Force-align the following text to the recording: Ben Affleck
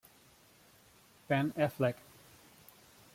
Ben 1.29 1.53
Affleck 1.55 2.01